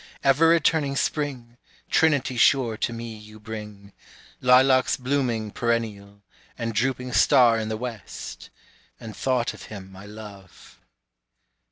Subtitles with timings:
[0.23, 1.57] Ever returning spring,
[1.91, 3.93] trinity sure to me you bring,
[4.41, 6.23] Lilacs blooming perennial,
[6.57, 8.49] and drooping star in the west,
[8.99, 10.79] And thought of him I love.